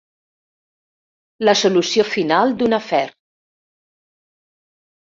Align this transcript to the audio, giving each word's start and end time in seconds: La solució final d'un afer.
La 1.49 1.55
solució 1.61 2.07
final 2.17 2.57
d'un 2.63 2.77
afer. 2.81 3.05